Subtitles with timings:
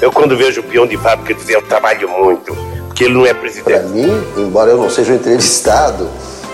[0.00, 2.54] Eu, quando vejo o peão de fábrica dizer eu trabalho muito,
[2.86, 3.64] porque ele não é presidente.
[3.64, 6.08] Para mim, embora eu não seja um entrevistado,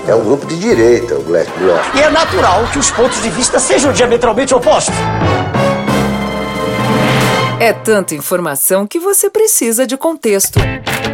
[0.07, 1.81] é um grupo de direita, o Black Bloc.
[1.95, 4.95] E é natural que os pontos de vista sejam diametralmente opostos.
[7.61, 10.59] É tanta informação que você precisa de contexto.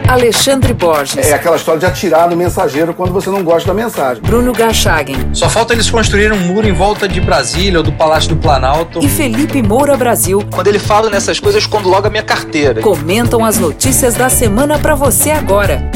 [0.09, 1.27] Alexandre Borges.
[1.27, 4.23] É aquela história de atirar no mensageiro quando você não gosta da mensagem.
[4.23, 5.35] Bruno Garchagen.
[5.35, 9.01] Só falta eles construírem um muro em volta de Brasília ou do Palácio do Planalto.
[9.05, 10.41] E Felipe Moura Brasil.
[10.55, 12.81] Quando ele fala nessas coisas, eu escondo logo a minha carteira.
[12.81, 15.91] Comentam as notícias da semana para você agora.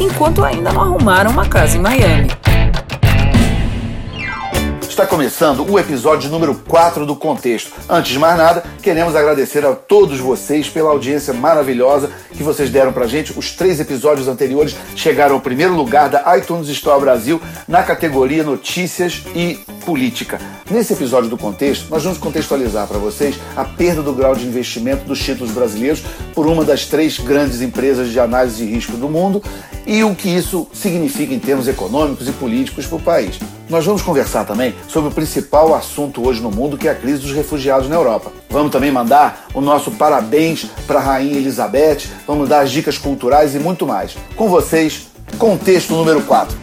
[0.00, 2.30] Enquanto ainda não arrumaram uma casa em Miami.
[4.90, 7.72] Está começando o episódio número 4 do Contexto.
[7.88, 12.92] Antes de mais nada, queremos agradecer a todos vocês pela audiência maravilhosa que vocês deram
[12.92, 13.32] pra gente.
[13.38, 19.22] Os três episódios anteriores chegaram ao primeiro lugar da iTunes Store Brasil na categoria Notícias
[19.32, 20.40] e Política.
[20.68, 25.04] Nesse episódio do Contexto, nós vamos contextualizar para vocês a perda do grau de investimento
[25.04, 26.02] dos títulos brasileiros
[26.34, 29.40] por uma das três grandes empresas de análise de risco do mundo
[29.86, 33.38] e o que isso significa em termos econômicos e políticos para o país.
[33.70, 37.22] Nós vamos conversar também sobre o principal assunto hoje no mundo, que é a crise
[37.22, 38.32] dos refugiados na Europa.
[38.50, 43.54] Vamos também mandar o nosso parabéns para a Rainha Elizabeth, vamos dar as dicas culturais
[43.54, 44.16] e muito mais.
[44.34, 45.06] Com vocês,
[45.38, 46.59] contexto número 4.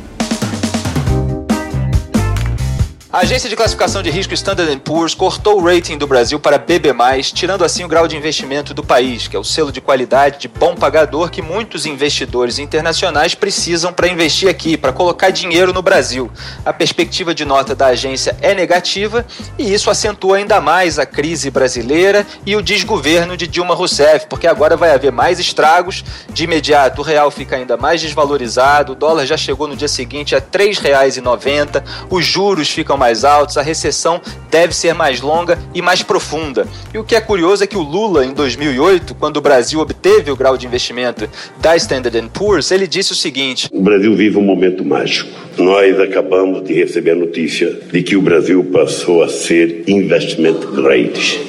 [3.10, 6.94] A agência de classificação de risco Standard Poor's cortou o rating do Brasil para BB+,
[7.34, 10.50] tirando assim o grau de investimento do país, que é o selo de qualidade de
[10.50, 16.30] bom pagador que muitos investidores internacionais precisam para investir aqui, para colocar dinheiro no Brasil.
[16.66, 19.26] A perspectiva de nota da agência é negativa
[19.58, 24.48] e isso acentua ainda mais a crise brasileira e o desgoverno de Dilma Rousseff, porque
[24.48, 29.26] agora vai haver mais estragos, de imediato o real fica ainda mais desvalorizado, o dólar
[29.26, 34.20] já chegou no dia seguinte a R$ 3,90, os juros ficam mais altos, a recessão
[34.50, 36.68] deve ser mais longa e mais profunda.
[36.94, 40.32] E o que é curioso é que o Lula, em 2008, quando o Brasil obteve
[40.32, 44.44] o grau de investimento da Standard Poor's, ele disse o seguinte: O Brasil vive um
[44.44, 45.30] momento mágico.
[45.58, 51.42] Nós acabamos de receber a notícia de que o Brasil passou a ser investment grade.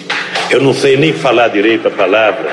[0.50, 2.48] Eu não sei nem falar direito a palavra.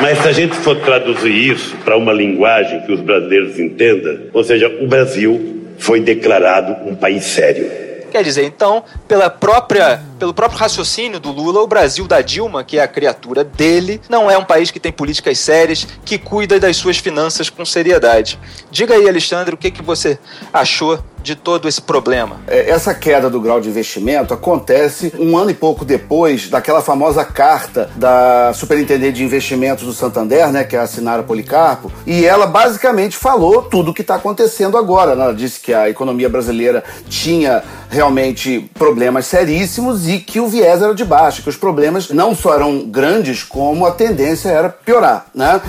[0.00, 4.42] Mas se a gente for traduzir isso para uma linguagem que os brasileiros entendam, ou
[4.42, 7.70] seja, o Brasil foi declarado um país sério.
[8.12, 12.76] Quer dizer, então, pela própria, pelo próprio raciocínio do Lula, o Brasil da Dilma, que
[12.76, 16.76] é a criatura dele, não é um país que tem políticas sérias, que cuida das
[16.76, 18.38] suas finanças com seriedade.
[18.70, 20.18] Diga aí, Alexandre, o que, que você
[20.52, 22.40] achou de todo esse problema?
[22.46, 27.90] Essa queda do grau de investimento acontece um ano e pouco depois daquela famosa carta
[27.96, 33.16] da Superintendente de Investimentos do Santander, né, que é a Sinara Policarpo, e ela basicamente
[33.16, 35.12] falou tudo o que está acontecendo agora.
[35.12, 40.94] Ela disse que a economia brasileira tinha realmente problemas seríssimos e que o viés era
[40.94, 45.60] de baixo, que os problemas não só eram grandes, como a tendência era piorar, né?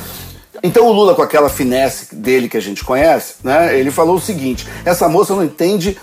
[0.63, 4.21] Então o Lula, com aquela finesse dele que a gente conhece, né, ele falou o
[4.21, 5.99] seguinte: essa moça não entende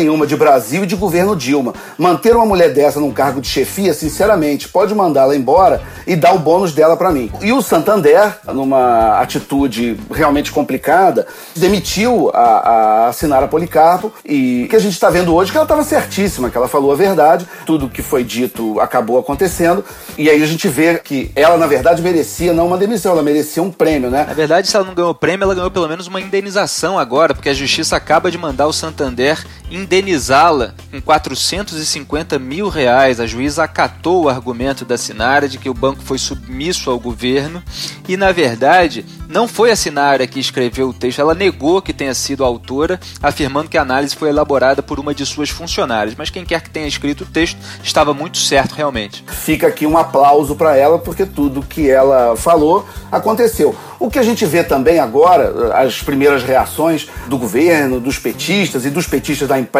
[0.00, 1.74] nenhuma de Brasil e de governo Dilma.
[1.98, 6.38] Manter uma mulher dessa num cargo de chefia, sinceramente, pode mandá-la embora e dar o
[6.38, 7.30] bônus dela para mim.
[7.40, 14.78] E o Santander, numa atitude realmente complicada, demitiu a, a Sinara Policarpo e que a
[14.78, 17.88] gente está vendo hoje é que ela estava certíssima, que ela falou a verdade, tudo
[17.88, 19.84] que foi dito acabou acontecendo
[20.16, 23.62] e aí a gente vê que ela, na verdade, merecia não uma demissão, ela merecia
[23.62, 24.24] um prêmio, né?
[24.26, 27.48] Na verdade, se ela não ganhou prêmio, ela ganhou pelo menos uma indenização agora, porque
[27.48, 29.44] a justiça acaba de mandar o Santander
[29.82, 33.20] indenizá-la com 450 mil reais.
[33.20, 37.62] A juíza acatou o argumento da Sinara de que o banco foi submisso ao governo
[38.08, 41.20] e, na verdade, não foi a Sinara que escreveu o texto.
[41.20, 45.14] Ela negou que tenha sido a autora, afirmando que a análise foi elaborada por uma
[45.14, 46.14] de suas funcionárias.
[46.16, 49.24] Mas quem quer que tenha escrito o texto estava muito certo realmente.
[49.26, 53.74] Fica aqui um aplauso para ela, porque tudo que ela falou aconteceu.
[53.98, 58.90] O que a gente vê também agora, as primeiras reações do governo, dos petistas e
[58.90, 59.71] dos petistas da imprensa,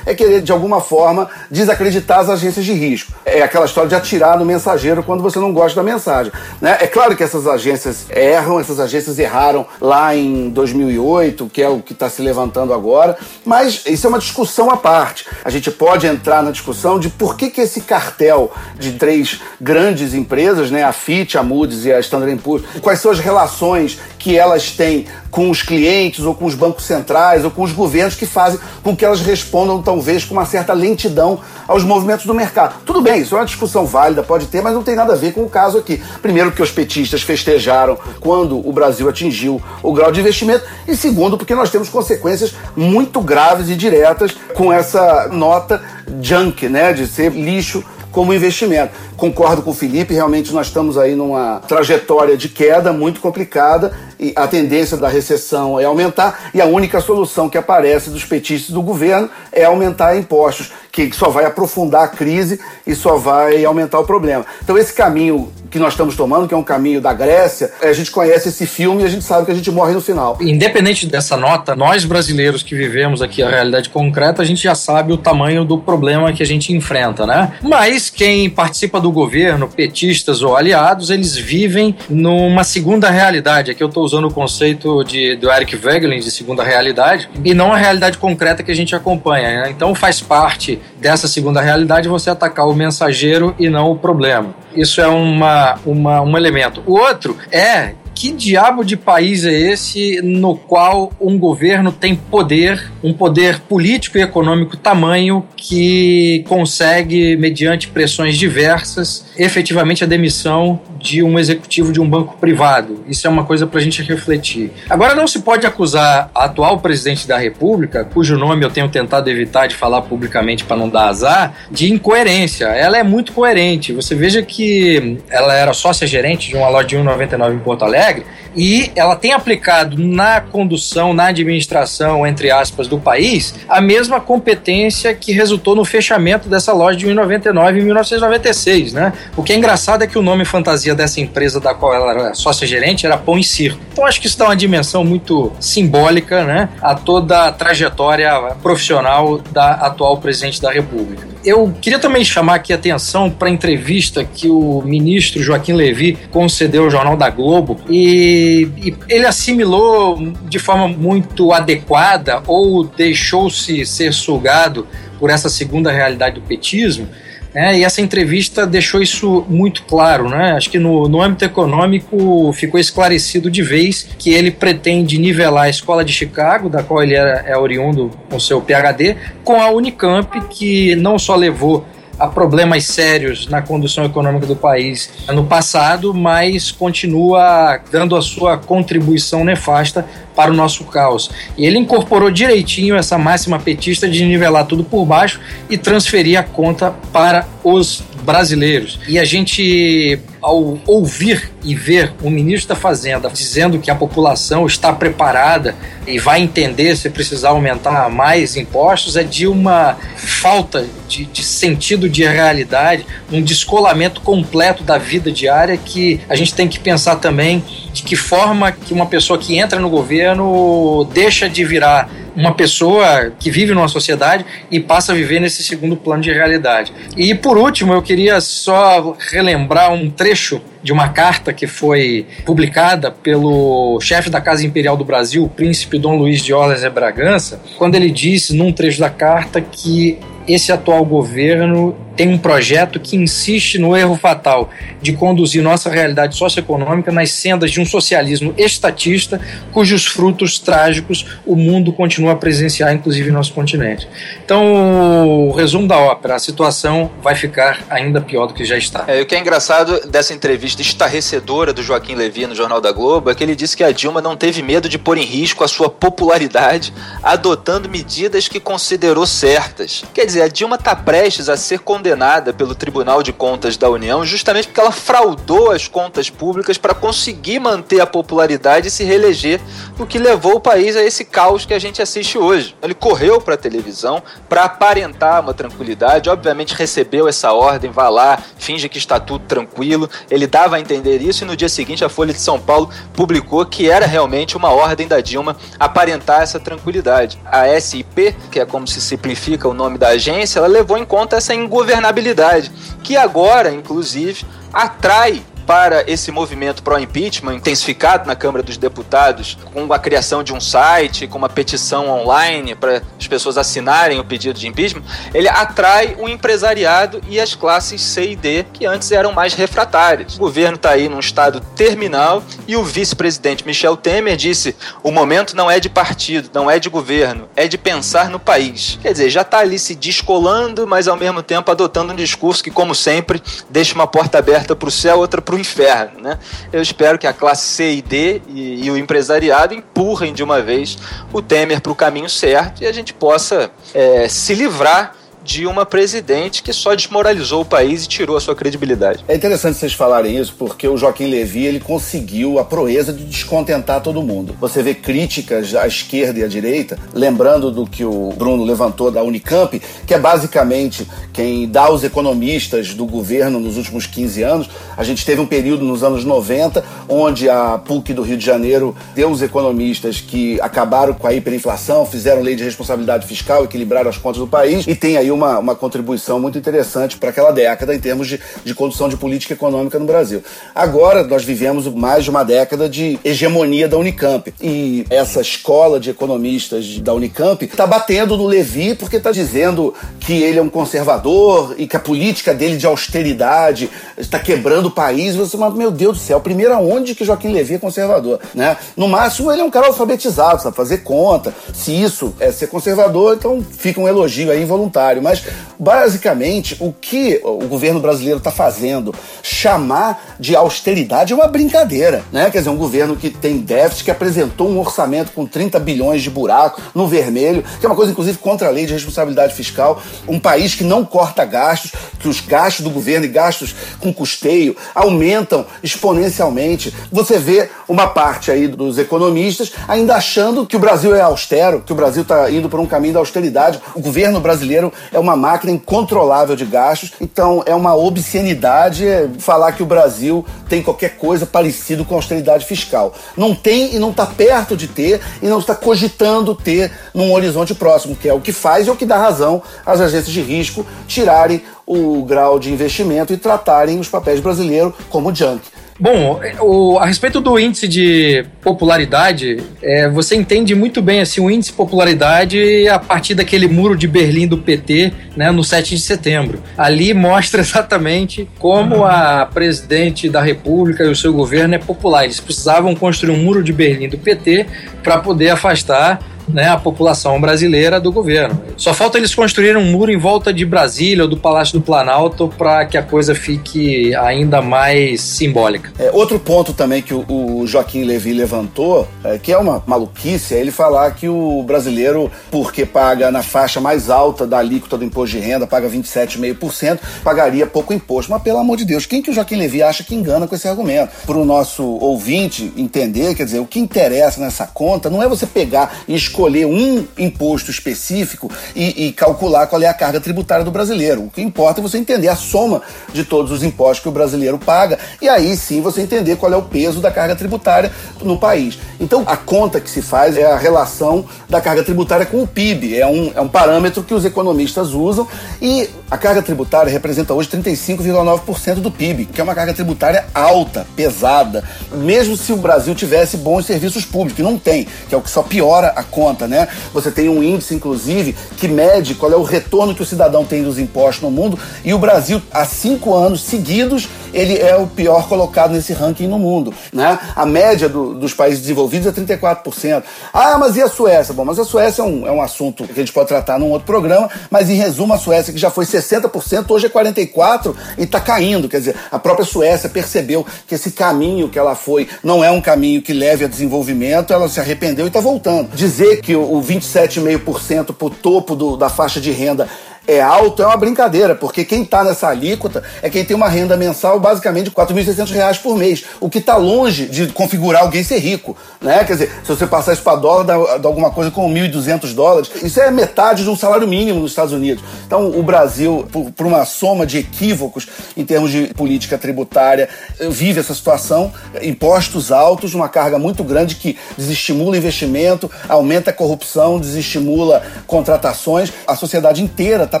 [0.06, 3.12] é querer, de alguma forma, desacreditar as agências de risco.
[3.24, 6.32] É aquela história de atirar no mensageiro quando você não gosta da mensagem.
[6.60, 6.78] Né?
[6.80, 11.80] É claro que essas agências erram, essas agências erraram lá em 2008, que é o
[11.80, 15.26] que está se levantando agora, mas isso é uma discussão à parte.
[15.44, 20.14] A gente pode entrar na discussão de por que, que esse cartel de três grandes
[20.14, 24.38] empresas, né, a FIT, a Moody's e a Standard Poor's, quais são as relações que
[24.38, 28.24] elas têm com os clientes ou com os bancos centrais ou com os governos que
[28.24, 32.76] fazem com que elas respondam talvez com uma certa lentidão aos movimentos do mercado.
[32.86, 35.34] Tudo bem, isso é uma discussão válida, pode ter, mas não tem nada a ver
[35.34, 36.02] com o caso aqui.
[36.22, 41.36] Primeiro, porque os petistas festejaram quando o Brasil atingiu o grau de investimento, e segundo,
[41.36, 45.82] porque nós temos consequências muito graves e diretas com essa nota
[46.22, 48.94] junk, né, de ser lixo como investimento.
[49.16, 54.32] Concordo com o Felipe, realmente nós estamos aí numa trajetória de queda muito complicada e
[54.36, 58.82] a tendência da recessão é aumentar e a única solução que aparece dos petistas do
[58.82, 64.04] governo é aumentar impostos, que só vai aprofundar a crise e só vai aumentar o
[64.04, 64.44] problema.
[64.62, 68.08] Então esse caminho que nós estamos tomando, que é um caminho da Grécia, a gente
[68.08, 70.38] conhece esse filme e a gente sabe que a gente morre no final.
[70.40, 75.12] Independente dessa nota, nós brasileiros que vivemos aqui a realidade concreta, a gente já sabe
[75.12, 77.54] o tamanho do problema que a gente enfrenta, né?
[77.60, 83.70] Mas quem participa do governo, petistas ou aliados, eles vivem numa segunda realidade.
[83.70, 87.70] Aqui eu estou usando o conceito de, do Eric Wegelin de segunda realidade e não
[87.70, 89.62] a realidade concreta que a gente acompanha.
[89.62, 89.70] Né?
[89.70, 94.54] Então faz parte dessa segunda realidade você atacar o mensageiro e não o problema.
[94.74, 96.82] Isso é uma, uma, um elemento.
[96.86, 102.90] O outro é que diabo de país é esse no qual um governo tem poder,
[103.02, 111.22] um poder político e econômico tamanho que consegue, mediante pressões diversas, efetivamente a demissão de
[111.22, 113.04] um executivo de um banco privado?
[113.08, 114.70] Isso é uma coisa para a gente refletir.
[114.88, 119.28] Agora, não se pode acusar a atual presidente da República, cujo nome eu tenho tentado
[119.28, 122.66] evitar de falar publicamente para não dar azar, de incoerência.
[122.66, 123.92] Ela é muito coerente.
[123.92, 128.26] Você veja que ela era sócia-gerente de uma loja de 1,99 em Porto Alegre Alegre,
[128.56, 135.14] e ela tem aplicado na condução, na administração, entre aspas, do país, a mesma competência
[135.14, 139.12] que resultou no fechamento dessa loja de 1,99 em 1996, né?
[139.36, 142.34] O que é engraçado é que o nome fantasia dessa empresa da qual ela era
[142.34, 143.80] sócia-gerente era Pão e Circo.
[143.92, 148.30] Então acho que isso dá uma dimensão muito simbólica, né, a toda a trajetória
[148.62, 151.34] profissional da atual presidente da República.
[151.44, 156.18] Eu queria também chamar aqui a atenção para a entrevista que o ministro Joaquim Levy
[156.30, 163.84] concedeu ao Jornal da Globo e, e ele assimilou de forma muito adequada ou deixou-se
[163.86, 164.86] ser sugado
[165.18, 167.08] por essa segunda realidade do petismo
[167.54, 167.78] né?
[167.78, 170.28] E essa entrevista deixou isso muito claro.
[170.28, 170.52] Né?
[170.52, 175.68] Acho que no, no âmbito econômico ficou esclarecido de vez que ele pretende nivelar a
[175.68, 180.40] escola de Chicago, da qual ele é, é oriundo com seu PhD, com a Unicamp,
[180.48, 181.86] que não só levou
[182.18, 188.56] a problemas sérios na condução econômica do país no passado, mas continua dando a sua
[188.56, 191.30] contribuição nefasta para o nosso caos.
[191.56, 196.42] E ele incorporou direitinho essa máxima petista de nivelar tudo por baixo e transferir a
[196.42, 198.98] conta para os brasileiros.
[199.06, 204.66] E a gente, ao ouvir e ver o ministro da Fazenda dizendo que a população
[204.66, 205.74] está preparada
[206.06, 212.10] e vai entender se precisar aumentar mais impostos, é de uma falta de, de sentido
[212.10, 217.64] de realidade, um descolamento completo da vida diária que a gente tem que pensar também
[217.94, 223.32] de que forma que uma pessoa que entra no governo deixa de virar uma pessoa
[223.38, 226.92] que vive numa sociedade e passa a viver nesse segundo plano de realidade.
[227.16, 233.10] E por último, eu queria só relembrar um trecho de uma carta que foi publicada
[233.10, 237.62] pelo chefe da Casa Imperial do Brasil, o príncipe Dom Luiz de Orleans e Bragança,
[237.78, 243.16] quando ele disse num trecho da carta que esse atual governo tem um projeto que
[243.16, 244.70] insiste no erro fatal
[245.02, 249.40] de conduzir nossa realidade socioeconômica nas sendas de um socialismo estatista,
[249.72, 254.08] cujos frutos trágicos o mundo continua a presenciar, inclusive no nosso continente.
[254.44, 259.04] Então, o resumo da ópera, a situação vai ficar ainda pior do que já está.
[259.08, 263.30] É, o que é engraçado dessa entrevista estarrecedora do Joaquim Levy no Jornal da Globo
[263.30, 265.68] é que ele disse que a Dilma não teve medo de pôr em risco a
[265.68, 270.04] sua popularidade adotando medidas que considerou certas.
[270.14, 274.24] Quer dizer, a Dilma está prestes a ser condenada pelo Tribunal de Contas da União
[274.24, 279.60] justamente porque ela fraudou as contas públicas para conseguir manter a popularidade e se reeleger,
[279.98, 282.74] o que levou o país a esse caos que a gente assiste hoje.
[282.82, 288.38] Ele correu para a televisão para aparentar uma tranquilidade, obviamente recebeu essa ordem, vá lá,
[288.56, 290.08] finge que está tudo tranquilo.
[290.30, 293.64] Ele dava a entender isso e no dia seguinte a Folha de São Paulo publicou
[293.66, 297.38] que era realmente uma ordem da Dilma aparentar essa tranquilidade.
[297.44, 301.36] A SIP, que é como se simplifica o nome da agência, ela levou em conta
[301.36, 308.76] essa ingovernabilidade governabilidade, que agora, inclusive, atrai para esse movimento pró-impeachment intensificado na Câmara dos
[308.76, 314.20] Deputados, com a criação de um site, com uma petição online para as pessoas assinarem
[314.20, 315.02] o pedido de impeachment,
[315.32, 320.36] ele atrai o empresariado e as classes C e D, que antes eram mais refratárias.
[320.36, 325.56] O governo está aí num estado terminal e o vice-presidente Michel Temer disse: o momento
[325.56, 328.98] não é de partido, não é de governo, é de pensar no país.
[329.00, 332.70] Quer dizer, já está ali se descolando, mas ao mesmo tempo adotando um discurso que,
[332.70, 336.38] como sempre, deixa uma porta aberta para o céu, outra para para o inferno, né?
[336.72, 340.60] Eu espero que a classe C e D e, e o empresariado empurrem de uma
[340.60, 340.98] vez
[341.32, 345.84] o Temer para o caminho certo e a gente possa é, se livrar de uma
[345.84, 349.24] presidente que só desmoralizou o país e tirou a sua credibilidade.
[349.28, 354.00] É interessante vocês falarem isso porque o Joaquim Levy ele conseguiu a proeza de descontentar
[354.00, 354.56] todo mundo.
[354.60, 359.22] Você vê críticas à esquerda e à direita, lembrando do que o Bruno levantou da
[359.22, 364.70] Unicamp, que é basicamente quem dá os economistas do governo nos últimos 15 anos.
[364.96, 368.96] A gente teve um período nos anos 90 onde a PUC do Rio de Janeiro
[369.14, 374.16] deu os economistas que acabaram com a hiperinflação, fizeram lei de responsabilidade fiscal, equilibraram as
[374.16, 377.98] contas do país e tem aí uma, uma contribuição muito interessante para aquela década em
[377.98, 380.42] termos de, de condução de política econômica no Brasil.
[380.74, 386.10] Agora nós vivemos mais de uma década de hegemonia da Unicamp e essa escola de
[386.10, 391.74] economistas da Unicamp está batendo no Levi porque está dizendo que ele é um conservador
[391.78, 395.34] e que a política dele de austeridade está quebrando o país.
[395.36, 398.38] Você meu Deus do céu, primeiro aonde que Joaquim Levi é conservador?
[398.54, 398.76] Né?
[398.96, 401.54] No máximo ele é um cara alfabetizado, sabe fazer conta.
[401.72, 405.22] Se isso é ser conservador, então fica um elogio aí involuntário.
[405.24, 405.42] Mas
[405.84, 412.50] basicamente o que o governo brasileiro está fazendo, chamar de austeridade é uma brincadeira, né?
[412.50, 416.30] Quer dizer, um governo que tem déficit, que apresentou um orçamento com 30 bilhões de
[416.30, 420.40] buraco no vermelho, que é uma coisa inclusive contra a lei de responsabilidade fiscal, um
[420.40, 425.66] país que não corta gastos, que os gastos do governo e gastos com custeio aumentam
[425.82, 426.94] exponencialmente.
[427.12, 431.92] Você vê uma parte aí dos economistas ainda achando que o Brasil é austero, que
[431.92, 433.78] o Brasil está indo por um caminho da austeridade.
[433.94, 439.04] O governo brasileiro é uma máquina incontrolável de gastos, então é uma obscenidade
[439.38, 443.14] falar que o Brasil tem qualquer coisa parecido com austeridade fiscal.
[443.36, 447.74] Não tem e não está perto de ter e não está cogitando ter num horizonte
[447.74, 450.40] próximo, que é o que faz e é o que dá razão às agências de
[450.40, 455.73] risco tirarem o grau de investimento e tratarem os papéis brasileiros como junk.
[455.98, 461.48] Bom, o, a respeito do índice de popularidade, é, você entende muito bem assim, o
[461.48, 466.00] índice de popularidade a partir daquele muro de Berlim do PT né, no 7 de
[466.00, 466.60] setembro.
[466.76, 472.24] Ali mostra exatamente como a presidente da República e o seu governo é popular.
[472.24, 474.66] Eles precisavam construir um muro de Berlim do PT
[475.00, 478.60] para poder afastar né, a população brasileira do governo.
[478.76, 482.52] Só falta eles construírem um muro em volta de Brasília ou do Palácio do Planalto
[482.56, 485.92] para que a coisa fique ainda mais simbólica.
[485.98, 490.54] É, outro ponto também que o, o Joaquim Levi levantou, é, que é uma maluquice,
[490.54, 495.04] é ele falar que o brasileiro, porque paga na faixa mais alta da alíquota do
[495.04, 498.30] imposto de renda, paga 27,5%, pagaria pouco imposto.
[498.30, 500.68] Mas pelo amor de Deus, quem que o Joaquim Levi acha que engana com esse
[500.68, 501.12] argumento?
[501.26, 505.46] Para o nosso ouvinte entender, quer dizer, o que interessa nessa conta não é você
[505.46, 510.70] pegar e escolher um imposto específico e, e, calcular qual é a carga tributária do
[510.72, 511.22] brasileiro.
[511.22, 514.58] O que importa é você entender a soma de todos os impostos que o brasileiro
[514.58, 518.78] paga e aí sim você entender qual é o peso da carga tributária no país.
[518.98, 522.98] Então a conta que se faz é a relação da carga tributária com o PIB.
[522.98, 525.28] É um, é um parâmetro que os economistas usam
[525.62, 530.84] e a carga tributária representa hoje 35,9% do PIB, que é uma carga tributária alta,
[530.96, 531.62] pesada,
[531.92, 535.30] mesmo se o Brasil tivesse bons serviços públicos, que não tem, que é o que
[535.30, 536.68] só piora a conta conta, né?
[536.94, 540.62] Você tem um índice, inclusive, que mede qual é o retorno que o cidadão tem
[540.62, 545.28] dos impostos no mundo, e o Brasil, há cinco anos seguidos, ele é o pior
[545.28, 547.18] colocado nesse ranking no mundo, né?
[547.36, 550.02] A média do, dos países desenvolvidos é 34%.
[550.32, 551.34] Ah, mas e a Suécia?
[551.34, 553.70] Bom, mas a Suécia é um, é um assunto que a gente pode tratar num
[553.70, 558.04] outro programa, mas em resumo, a Suécia, que já foi 60%, hoje é 44% e
[558.04, 558.68] está caindo.
[558.68, 562.62] Quer dizer, a própria Suécia percebeu que esse caminho que ela foi não é um
[562.62, 565.68] caminho que leve a desenvolvimento, ela se arrependeu e está voltando.
[565.74, 569.68] Dizer que o 27,5% para o topo do, da faixa de renda
[570.06, 573.76] é alto é uma brincadeira, porque quem está nessa alíquota é quem tem uma renda
[573.76, 578.18] mensal basicamente de R$ 4.600 por mês, o que está longe de configurar alguém ser
[578.18, 578.56] rico.
[578.80, 579.02] Né?
[579.04, 582.50] Quer dizer, se você passar isso para dólar, dá, dá, alguma coisa como 1.200 dólares,
[582.62, 584.84] isso é metade de um salário mínimo nos Estados Unidos.
[585.06, 589.88] Então, o Brasil, por, por uma soma de equívocos em termos de política tributária,
[590.30, 591.32] vive essa situação,
[591.62, 598.94] impostos altos, uma carga muito grande que desestimula investimento, aumenta a corrupção, desestimula contratações, a
[598.94, 600.00] sociedade inteira está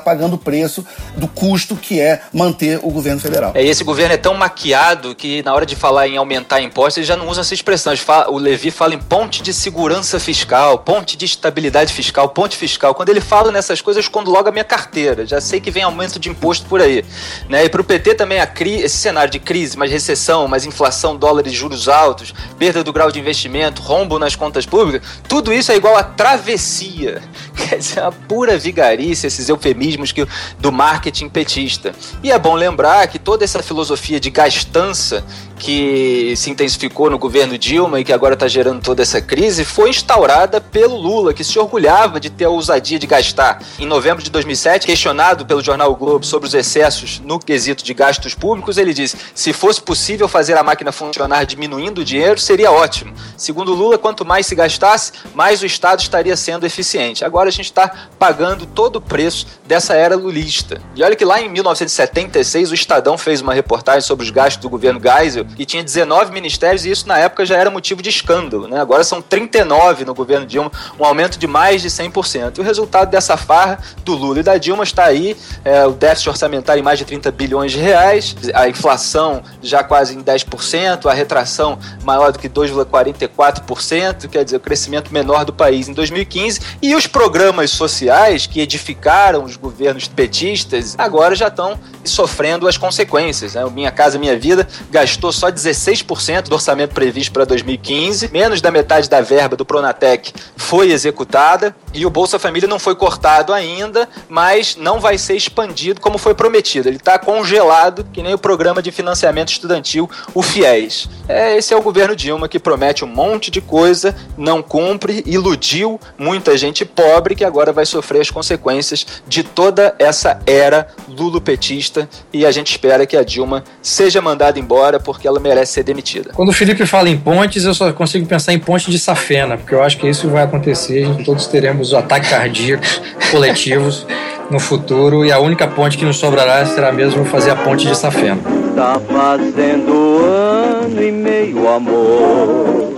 [0.00, 0.84] pagando o preço
[1.16, 3.52] do custo que é manter o governo federal.
[3.54, 7.06] É, esse governo é tão maquiado que na hora de falar em aumentar impostos, ele
[7.06, 7.94] já não usa essa expressão.
[8.28, 12.94] O Levi fala em ponte de segurança fiscal, ponte de estabilidade fiscal, ponte fiscal.
[12.94, 15.26] Quando ele fala nessas coisas, escondo logo a minha carteira.
[15.26, 17.04] Já sei que vem aumento de imposto por aí.
[17.48, 17.64] Né?
[17.64, 18.80] E para o PT também, a cri...
[18.80, 23.20] esse cenário de crise, mais recessão, mais inflação, dólares, juros altos, perda do grau de
[23.20, 27.22] investimento, rombo nas contas públicas, tudo isso é igual a travessia.
[27.54, 30.26] Quer dizer, uma pura vigarice, esses eufemismos mecanismos que,
[30.58, 31.94] do marketing petista.
[32.22, 35.24] E é bom lembrar que toda essa filosofia de gastança
[35.58, 39.90] que se intensificou no governo Dilma e que agora está gerando toda essa crise, foi
[39.90, 43.62] instaurada pelo Lula, que se orgulhava de ter a ousadia de gastar.
[43.78, 47.94] Em novembro de 2007, questionado pelo jornal o Globo sobre os excessos no quesito de
[47.94, 52.70] gastos públicos, ele disse: se fosse possível fazer a máquina funcionar diminuindo o dinheiro, seria
[52.70, 53.14] ótimo.
[53.36, 57.24] Segundo Lula, quanto mais se gastasse, mais o Estado estaria sendo eficiente.
[57.24, 60.80] Agora a gente está pagando todo o preço dessa era lulista.
[60.94, 64.68] E olha que lá em 1976 o Estadão fez uma reportagem sobre os gastos do
[64.68, 68.68] governo Geisel e tinha 19 ministérios e isso na época já era motivo de escândalo.
[68.68, 68.80] Né?
[68.80, 72.58] Agora são 39 no governo Dilma, um aumento de mais de 100%.
[72.58, 76.28] E o resultado dessa farra do Lula e da Dilma está aí, é, o déficit
[76.28, 81.12] orçamentário em mais de 30 bilhões de reais, a inflação já quase em 10%, a
[81.12, 86.94] retração maior do que 2,44%, quer dizer, o crescimento menor do país em 2015, e
[86.94, 93.54] os programas sociais que edificaram os governos petistas agora já estão sofrendo as consequências.
[93.54, 93.64] Né?
[93.64, 98.70] O Minha Casa Minha Vida gastou só 16% do orçamento previsto para 2015, menos da
[98.70, 104.08] metade da verba do Pronatec foi executada e o Bolsa Família não foi cortado ainda,
[104.28, 106.88] mas não vai ser expandido como foi prometido.
[106.88, 111.08] Ele está congelado, que nem o programa de financiamento estudantil, o FIES.
[111.28, 116.00] É, esse é o governo Dilma que promete um monte de coisa, não cumpre, iludiu
[116.18, 122.44] muita gente pobre que agora vai sofrer as consequências de toda essa era lulopetista e
[122.44, 126.30] a gente espera que a Dilma seja mandada embora porque ela merece ser demitida.
[126.34, 129.74] Quando o Felipe fala em pontes, eu só consigo pensar em ponte de safena, porque
[129.74, 133.00] eu acho que isso vai acontecer, todos teremos ataques cardíacos
[133.30, 134.06] coletivos
[134.50, 137.96] no futuro e a única ponte que nos sobrará será mesmo fazer a ponte de
[137.96, 138.38] safena.
[138.74, 142.92] Tá fazendo ano e meio amor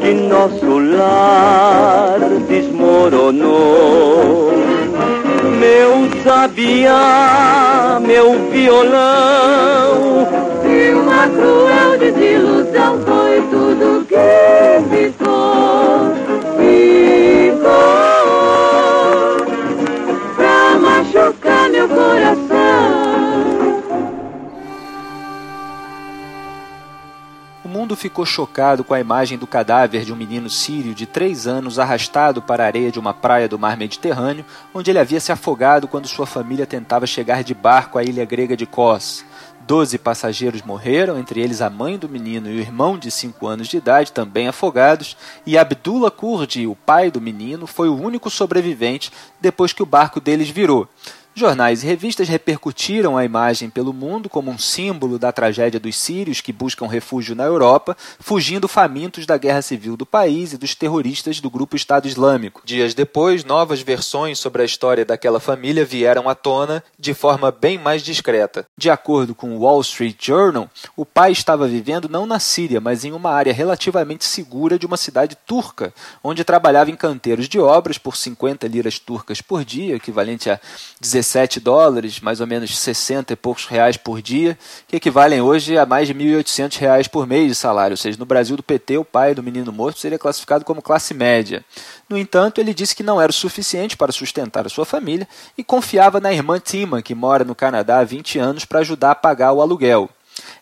[0.00, 4.52] que nosso lar desmoronou.
[5.58, 10.51] Meu sabiá, meu violão
[11.22, 14.16] uma cruel desilusão foi tudo que
[14.90, 16.16] ficou.
[16.58, 17.62] Ficou
[20.34, 23.12] pra machucar meu coração.
[27.64, 31.46] O mundo ficou chocado com a imagem do cadáver de um menino sírio de três
[31.46, 34.44] anos arrastado para a areia de uma praia do mar Mediterrâneo,
[34.74, 38.56] onde ele havia se afogado quando sua família tentava chegar de barco à ilha grega
[38.56, 39.24] de Kos.
[39.66, 43.68] Doze passageiros morreram, entre eles a mãe do menino e o irmão de cinco anos
[43.68, 49.12] de idade, também afogados, e Abdullah Kurdi, o pai do menino, foi o único sobrevivente
[49.40, 50.88] depois que o barco deles virou.
[51.34, 56.42] Jornais e revistas repercutiram a imagem pelo mundo como um símbolo da tragédia dos sírios
[56.42, 61.40] que buscam refúgio na Europa, fugindo famintos da guerra civil do país e dos terroristas
[61.40, 62.60] do grupo Estado Islâmico.
[62.66, 67.78] Dias depois, novas versões sobre a história daquela família vieram à tona de forma bem
[67.78, 68.66] mais discreta.
[68.76, 73.06] De acordo com o Wall Street Journal, o pai estava vivendo não na Síria, mas
[73.06, 77.96] em uma área relativamente segura de uma cidade turca, onde trabalhava em canteiros de obras
[77.96, 80.60] por 50 liras turcas por dia, equivalente a
[81.22, 84.58] 17 dólares, mais ou menos 60 e poucos reais por dia,
[84.88, 87.94] que equivalem hoje a mais de 1.800 reais por mês de salário.
[87.94, 91.14] Ou seja, no Brasil do PT, o pai do menino morto seria classificado como classe
[91.14, 91.64] média.
[92.08, 95.62] No entanto, ele disse que não era o suficiente para sustentar a sua família e
[95.62, 99.52] confiava na irmã Tima, que mora no Canadá há 20 anos, para ajudar a pagar
[99.52, 100.10] o aluguel.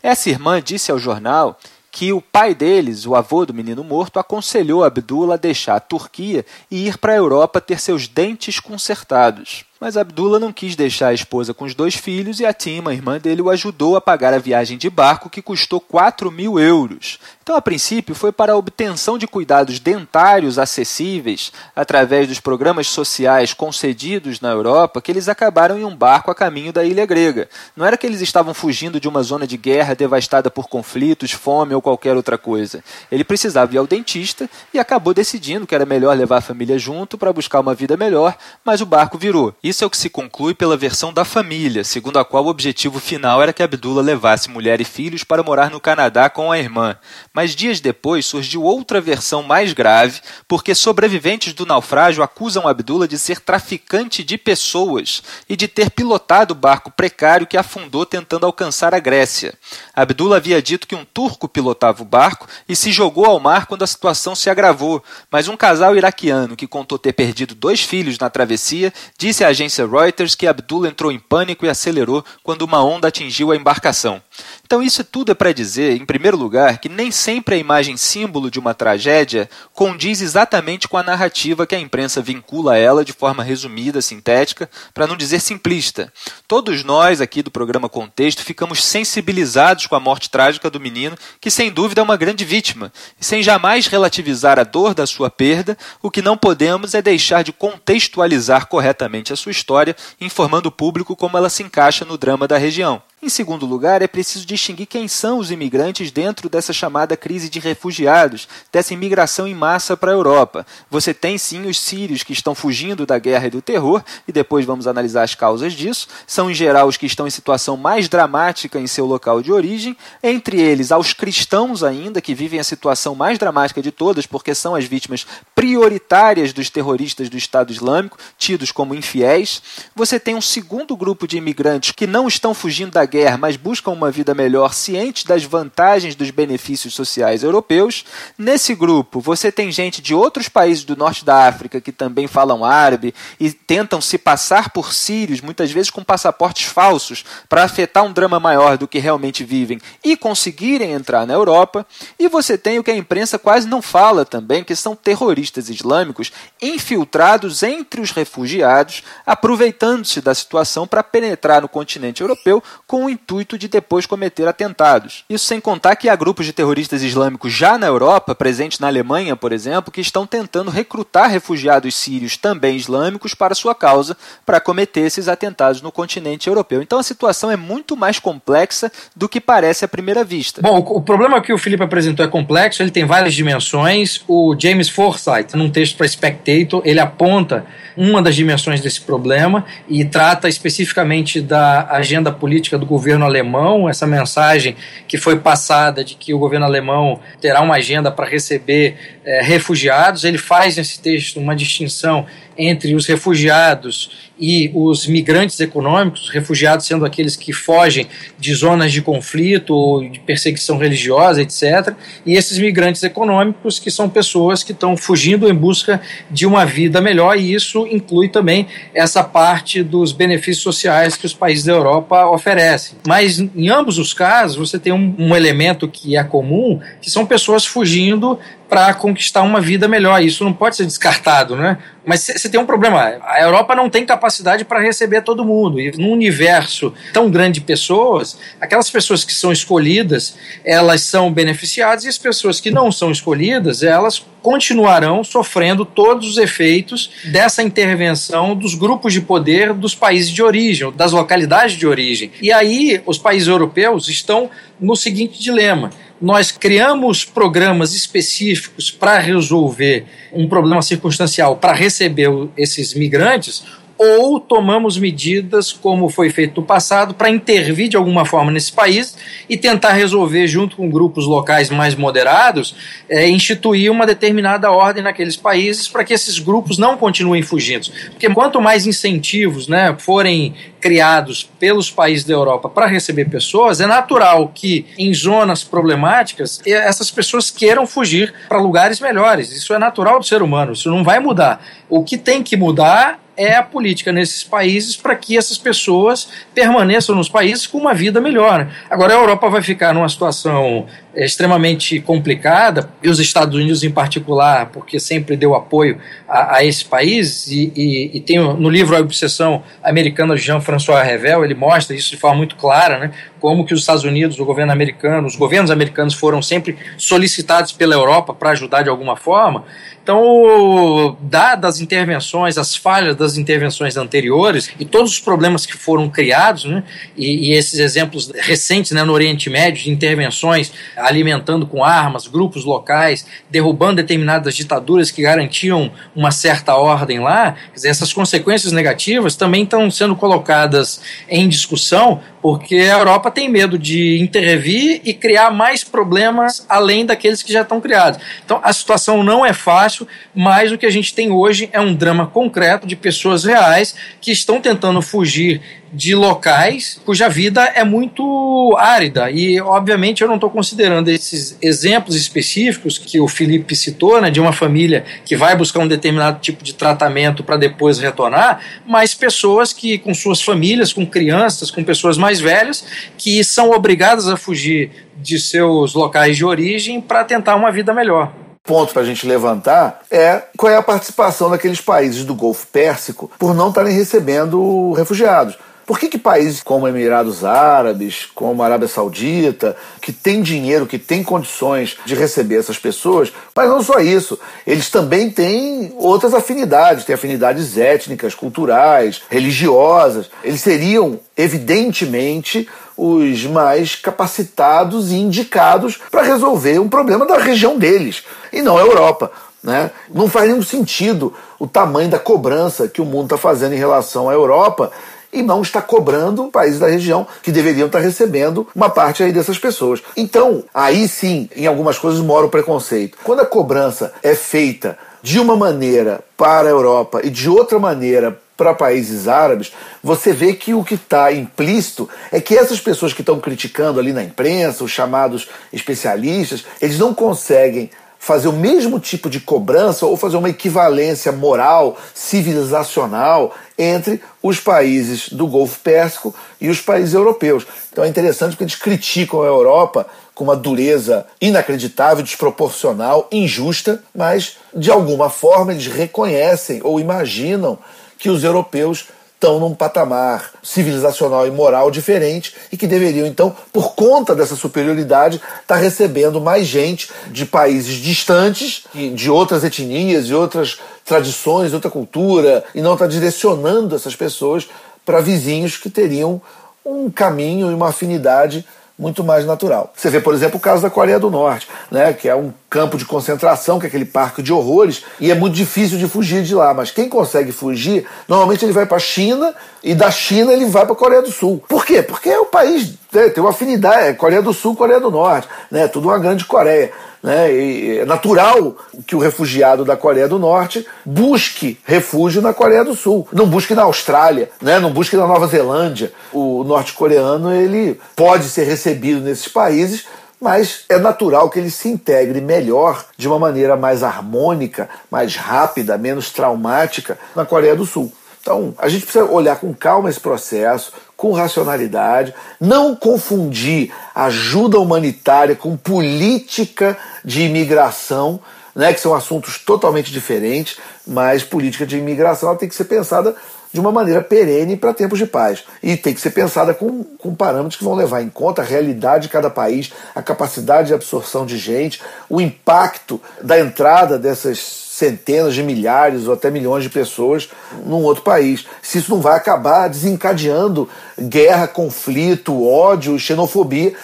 [0.02, 1.58] Essa irmã disse ao jornal
[1.90, 6.44] que o pai deles, o avô do menino morto, aconselhou Abdullah a deixar a Turquia
[6.70, 9.64] e ir para a Europa ter seus dentes consertados.
[9.80, 13.18] Mas Abdullah não quis deixar a esposa com os dois filhos e a Tima, irmã
[13.18, 17.18] dele, o ajudou a pagar a viagem de barco que custou 4 mil euros.
[17.42, 23.54] Então, a princípio, foi para a obtenção de cuidados dentários acessíveis através dos programas sociais
[23.54, 27.48] concedidos na Europa que eles acabaram em um barco a caminho da ilha grega.
[27.74, 31.74] Não era que eles estavam fugindo de uma zona de guerra devastada por conflitos, fome
[31.74, 32.84] ou qualquer outra coisa.
[33.10, 37.16] Ele precisava ir ao dentista e acabou decidindo que era melhor levar a família junto
[37.16, 39.54] para buscar uma vida melhor, mas o barco virou.
[39.70, 42.98] Isso é o que se conclui pela versão da família, segundo a qual o objetivo
[42.98, 46.96] final era que Abdullah levasse mulher e filhos para morar no Canadá com a irmã.
[47.32, 53.16] Mas dias depois surgiu outra versão mais grave, porque sobreviventes do naufrágio acusam Abdullah de
[53.16, 58.92] ser traficante de pessoas e de ter pilotado o barco precário que afundou tentando alcançar
[58.92, 59.54] a Grécia.
[59.94, 63.84] Abdullah havia dito que um turco pilotava o barco e se jogou ao mar quando
[63.84, 68.28] a situação se agravou, mas um casal iraquiano que contou ter perdido dois filhos na
[68.28, 73.08] travessia disse à agência Reuters que Abdullah entrou em pânico e acelerou quando uma onda
[73.08, 74.22] atingiu a embarcação.
[74.70, 78.48] Então, isso tudo é para dizer, em primeiro lugar, que nem sempre a imagem símbolo
[78.48, 83.12] de uma tragédia condiz exatamente com a narrativa que a imprensa vincula a ela de
[83.12, 86.12] forma resumida, sintética, para não dizer simplista.
[86.46, 91.50] Todos nós aqui do programa Contexto ficamos sensibilizados com a morte trágica do menino, que
[91.50, 95.76] sem dúvida é uma grande vítima, e sem jamais relativizar a dor da sua perda,
[96.00, 101.16] o que não podemos é deixar de contextualizar corretamente a sua história, informando o público
[101.16, 103.02] como ela se encaixa no drama da região.
[103.22, 107.58] Em segundo lugar, é preciso distinguir quem são os imigrantes dentro dessa chamada crise de
[107.58, 110.66] refugiados, dessa imigração em massa para a Europa.
[110.88, 114.64] Você tem sim os sírios que estão fugindo da guerra e do terror, e depois
[114.64, 116.08] vamos analisar as causas disso.
[116.26, 119.94] São em geral os que estão em situação mais dramática em seu local de origem,
[120.22, 124.74] entre eles aos cristãos ainda, que vivem a situação mais dramática de todas, porque são
[124.74, 129.62] as vítimas prioritárias dos terroristas do Estado Islâmico, tidos como infiéis.
[129.94, 133.90] Você tem um segundo grupo de imigrantes que não estão fugindo da guerra, mas buscam
[133.90, 138.04] uma vida melhor, cientes das vantagens dos benefícios sociais europeus.
[138.38, 142.64] Nesse grupo, você tem gente de outros países do norte da África que também falam
[142.64, 148.12] árabe e tentam se passar por sírios, muitas vezes com passaportes falsos, para afetar um
[148.12, 151.84] drama maior do que realmente vivem e conseguirem entrar na Europa.
[152.18, 156.30] E você tem o que a imprensa quase não fala também, que são terroristas islâmicos
[156.62, 163.10] infiltrados entre os refugiados, aproveitando-se da situação para penetrar no continente europeu com com o
[163.10, 165.24] intuito de depois cometer atentados.
[165.30, 169.34] Isso sem contar que há grupos de terroristas islâmicos já na Europa, presentes na Alemanha,
[169.34, 175.00] por exemplo, que estão tentando recrutar refugiados sírios também islâmicos para sua causa, para cometer
[175.00, 176.82] esses atentados no continente europeu.
[176.82, 180.60] Então a situação é muito mais complexa do que parece à primeira vista.
[180.60, 184.22] Bom, o problema que o Felipe apresentou é complexo, ele tem várias dimensões.
[184.28, 187.64] O James Forsyth, num texto para Spectator, ele aponta
[188.02, 194.06] uma das dimensões desse problema e trata especificamente da agenda política do governo alemão, essa
[194.06, 194.74] mensagem
[195.06, 200.24] que foi passada de que o governo alemão terá uma agenda para receber é, refugiados.
[200.24, 202.24] Ele faz nesse texto uma distinção
[202.56, 208.06] entre os refugiados e os migrantes econômicos, refugiados sendo aqueles que fogem
[208.38, 214.08] de zonas de conflito ou de perseguição religiosa, etc., e esses migrantes econômicos que são
[214.08, 219.22] pessoas que estão fugindo em busca de uma vida melhor, e isso inclui também essa
[219.22, 222.98] parte dos benefícios sociais que os países da Europa oferecem.
[223.06, 227.26] Mas em ambos os casos, você tem um, um elemento que é comum, que são
[227.26, 228.38] pessoas fugindo
[228.70, 230.22] para conquistar uma vida melhor.
[230.22, 231.76] Isso não pode ser descartado, né?
[232.06, 233.18] Mas você tem um problema.
[233.24, 235.80] A Europa não tem capacidade para receber todo mundo.
[235.80, 242.04] E num universo tão grande de pessoas, aquelas pessoas que são escolhidas, elas são beneficiadas
[242.04, 248.56] e as pessoas que não são escolhidas, elas continuarão sofrendo todos os efeitos dessa intervenção
[248.56, 252.30] dos grupos de poder dos países de origem, das localidades de origem.
[252.40, 254.48] E aí os países europeus estão
[254.80, 262.92] no seguinte dilema nós criamos programas específicos para resolver um problema circunstancial, para receber esses
[262.92, 263.64] migrantes,
[264.02, 269.14] ou tomamos medidas, como foi feito no passado, para intervir de alguma forma nesse país
[269.46, 272.74] e tentar resolver, junto com grupos locais mais moderados,
[273.10, 277.90] é, instituir uma determinada ordem naqueles países para que esses grupos não continuem fugindo.
[278.12, 283.86] Porque quanto mais incentivos né, forem criados pelos países da Europa para receber pessoas, é
[283.86, 289.52] natural que em zonas problemáticas essas pessoas queiram fugir para lugares melhores.
[289.52, 291.62] Isso é natural do ser humano, isso não vai mudar.
[291.86, 297.16] O que tem que mudar é a política nesses países para que essas pessoas permaneçam
[297.16, 298.68] nos países com uma vida melhor.
[298.90, 303.90] Agora, a Europa vai ficar numa situação é, extremamente complicada, e os Estados Unidos em
[303.90, 308.96] particular, porque sempre deu apoio a, a esse país, e, e, e, tem no livro
[308.96, 313.64] A Obsessão Americana de Jean-François Revel, ele mostra isso de forma muito clara, né, como
[313.64, 318.34] que os Estados Unidos, o governo americano, os governos americanos foram sempre solicitados pela Europa
[318.34, 319.64] para ajudar de alguma forma,
[320.02, 326.08] então, dadas as intervenções, as falhas das intervenções anteriores e todos os problemas que foram
[326.08, 326.82] criados, né,
[327.16, 332.64] e, e, esses exemplos recentes né, no Oriente Médio de intervenções alimentando com armas grupos
[332.64, 339.64] locais, derrubando determinadas ditaduras que garantiam uma certa ordem lá, dizer, essas consequências negativas também
[339.64, 345.84] estão sendo colocadas em discussão porque a Europa tem medo de intervir e criar mais
[345.84, 348.20] problemas além daqueles que já estão criados.
[348.44, 351.94] Então a situação não é fácil, mas o que a gente tem hoje é um
[351.94, 355.60] drama concreto de pessoas reais que estão tentando fugir
[355.92, 359.30] de locais cuja vida é muito árida.
[359.30, 364.40] E, obviamente, eu não estou considerando esses exemplos específicos que o Felipe citou, né, de
[364.40, 369.72] uma família que vai buscar um determinado tipo de tratamento para depois retornar, mas pessoas
[369.72, 372.84] que, com suas famílias, com crianças, com pessoas mais velhas,
[373.16, 378.32] que são obrigadas a fugir de seus locais de origem para tentar uma vida melhor
[378.62, 383.28] ponto para a gente levantar é qual é a participação daqueles países do Golfo Pérsico
[383.36, 385.58] por não estarem recebendo refugiados.
[385.86, 391.22] Por que, que países como Emirados Árabes, como Arábia Saudita, que tem dinheiro, que tem
[391.22, 397.14] condições de receber essas pessoas, mas não só isso, eles também têm outras afinidades, têm
[397.14, 400.30] afinidades étnicas, culturais, religiosas.
[400.44, 408.22] Eles seriam, evidentemente, os mais capacitados e indicados para resolver um problema da região deles,
[408.52, 409.32] e não a Europa.
[409.62, 409.90] Né?
[410.12, 414.28] Não faz nenhum sentido o tamanho da cobrança que o mundo está fazendo em relação
[414.28, 414.90] à Europa
[415.32, 419.58] e não está cobrando países da região que deveriam estar recebendo uma parte aí dessas
[419.58, 420.02] pessoas.
[420.16, 423.18] Então, aí sim, em algumas coisas mora o preconceito.
[423.22, 428.38] Quando a cobrança é feita de uma maneira para a Europa e de outra maneira
[428.56, 433.22] para países árabes, você vê que o que está implícito é que essas pessoas que
[433.22, 437.90] estão criticando ali na imprensa, os chamados especialistas, eles não conseguem
[438.20, 445.30] fazer o mesmo tipo de cobrança ou fazer uma equivalência moral, civilizacional entre os países
[445.30, 447.66] do Golfo Pérsico e os países europeus.
[447.90, 454.58] Então é interessante porque eles criticam a Europa com uma dureza inacreditável, desproporcional, injusta, mas
[454.76, 457.78] de alguma forma eles reconhecem ou imaginam
[458.18, 459.06] que os europeus
[459.40, 465.36] estão num patamar civilizacional e moral diferente e que deveriam, então, por conta dessa superioridade,
[465.36, 471.90] estar tá recebendo mais gente de países distantes, de outras etnias e outras tradições, outra
[471.90, 474.68] cultura, e não estar tá direcionando essas pessoas
[475.06, 476.42] para vizinhos que teriam
[476.84, 478.66] um caminho e uma afinidade
[478.98, 479.90] muito mais natural.
[479.96, 482.96] Você vê, por exemplo, o caso da Coreia do Norte, né, que é um campo
[482.96, 486.54] de concentração, que é aquele parque de horrores, e é muito difícil de fugir de
[486.54, 486.72] lá.
[486.72, 489.52] Mas quem consegue fugir, normalmente ele vai para a China
[489.82, 491.62] e da China ele vai para a Coreia do Sul.
[491.68, 492.00] Por quê?
[492.00, 495.48] Porque é o país né, tem uma afinidade, é Coreia do Sul, Coreia do Norte,
[495.70, 496.92] né, tudo uma grande Coreia.
[497.22, 497.52] Né?
[497.52, 498.74] E é natural
[499.06, 503.74] que o refugiado da Coreia do Norte busque refúgio na Coreia do Sul, não busque
[503.74, 504.78] na Austrália, né?
[504.78, 506.12] não busque na Nova Zelândia.
[506.32, 510.06] O norte-coreano ele pode ser recebido nesses países,
[510.40, 515.98] mas é natural que ele se integre melhor, de uma maneira mais harmônica, mais rápida,
[515.98, 518.12] menos traumática na Coreia do Sul.
[518.40, 525.54] Então, a gente precisa olhar com calma esse processo, com racionalidade, não confundir ajuda humanitária
[525.54, 528.40] com política de imigração,
[528.74, 533.36] né, que são assuntos totalmente diferentes, mas política de imigração tem que ser pensada
[533.72, 535.64] de uma maneira perene para tempos de paz.
[535.82, 539.24] E tem que ser pensada com, com parâmetros que vão levar em conta a realidade
[539.24, 544.58] de cada país, a capacidade de absorção de gente, o impacto da entrada dessas
[545.00, 547.48] centenas de milhares ou até milhões de pessoas
[547.86, 548.66] num outro país.
[548.82, 553.94] Se isso não vai acabar desencadeando guerra, conflito, ódio, xenofobia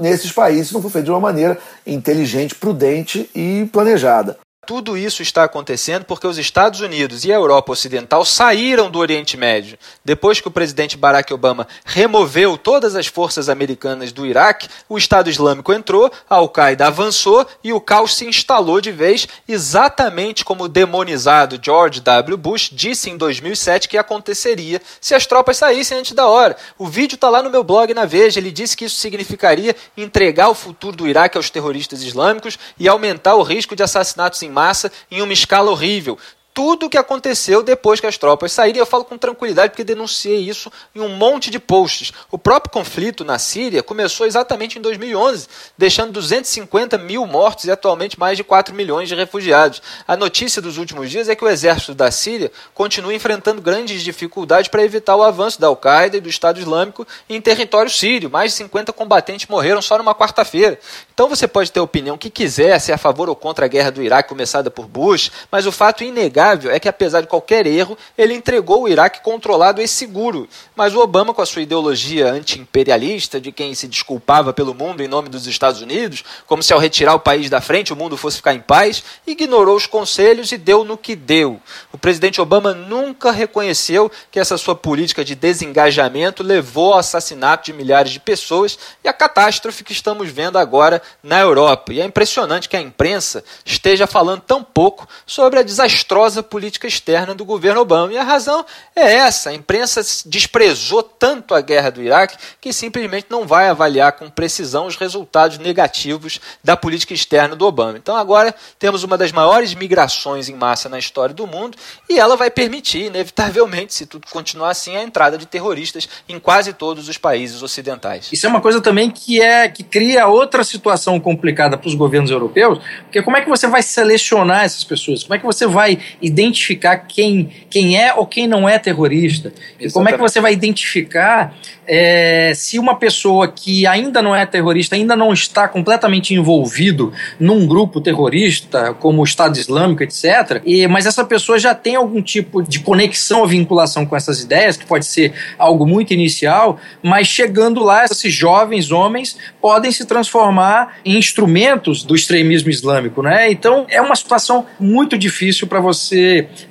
[0.00, 4.38] nesses países, se não for feito de uma maneira inteligente, prudente e planejada.
[4.66, 9.36] Tudo isso está acontecendo porque os Estados Unidos e a Europa Ocidental saíram do Oriente
[9.36, 9.78] Médio.
[10.04, 15.30] Depois que o presidente Barack Obama removeu todas as forças americanas do Iraque, o Estado
[15.30, 20.68] Islâmico entrou, a Al-Qaeda avançou e o caos se instalou de vez, exatamente como o
[20.68, 22.36] demonizado George W.
[22.36, 26.56] Bush disse em 2007 que aconteceria se as tropas saíssem antes da hora.
[26.76, 28.40] O vídeo está lá no meu blog na Veja.
[28.40, 33.36] Ele disse que isso significaria entregar o futuro do Iraque aos terroristas islâmicos e aumentar
[33.36, 36.18] o risco de assassinatos em massa em uma escala horrível
[36.56, 38.78] tudo o que aconteceu depois que as tropas saíram.
[38.78, 42.14] Eu falo com tranquilidade porque denunciei isso em um monte de posts.
[42.30, 48.18] O próprio conflito na Síria começou exatamente em 2011, deixando 250 mil mortos e atualmente
[48.18, 49.82] mais de 4 milhões de refugiados.
[50.08, 54.68] A notícia dos últimos dias é que o exército da Síria continua enfrentando grandes dificuldades
[54.68, 58.30] para evitar o avanço da Al-Qaeda e do Estado Islâmico em território sírio.
[58.30, 60.78] Mais de 50 combatentes morreram só numa quarta-feira.
[61.12, 63.68] Então você pode ter a opinião que quiser, se é a favor ou contra a
[63.68, 67.66] guerra do Iraque começada por Bush, mas o fato inegável é que, apesar de qualquer
[67.66, 70.48] erro, ele entregou o Iraque controlado e seguro.
[70.74, 75.08] Mas o Obama, com a sua ideologia anti-imperialista, de quem se desculpava pelo mundo em
[75.08, 78.36] nome dos Estados Unidos, como se ao retirar o país da frente o mundo fosse
[78.36, 81.60] ficar em paz, ignorou os conselhos e deu no que deu.
[81.92, 87.72] O presidente Obama nunca reconheceu que essa sua política de desengajamento levou ao assassinato de
[87.72, 91.92] milhares de pessoas e a catástrofe que estamos vendo agora na Europa.
[91.92, 96.86] E é impressionante que a imprensa esteja falando tão pouco sobre a desastrosa rigorosa política
[96.86, 98.12] externa do governo Obama.
[98.12, 103.26] E a razão é essa: a imprensa desprezou tanto a guerra do Iraque que simplesmente
[103.30, 107.96] não vai avaliar com precisão os resultados negativos da política externa do Obama.
[107.96, 111.76] Então agora temos uma das maiores migrações em massa na história do mundo
[112.08, 116.72] e ela vai permitir, inevitavelmente, se tudo continuar assim, a entrada de terroristas em quase
[116.72, 118.28] todos os países ocidentais.
[118.32, 122.30] Isso é uma coisa também que é que cria outra situação complicada para os governos
[122.30, 125.22] europeus, porque como é que você vai selecionar essas pessoas?
[125.22, 129.52] Como é que você vai identificar quem, quem é ou quem não é terrorista?
[129.78, 131.54] E como é que você vai identificar
[131.86, 137.66] é, se uma pessoa que ainda não é terrorista, ainda não está completamente envolvido num
[137.66, 142.62] grupo terrorista, como o Estado Islâmico, etc., e, mas essa pessoa já tem algum tipo
[142.62, 147.82] de conexão ou vinculação com essas ideias, que pode ser algo muito inicial, mas chegando
[147.82, 153.50] lá, esses jovens homens podem se transformar em instrumentos do extremismo islâmico, né?
[153.50, 156.05] Então é uma situação muito difícil para você